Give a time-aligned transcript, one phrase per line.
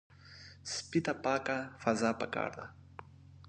[0.73, 2.65] سپي ته پاکه فضا پکار ده.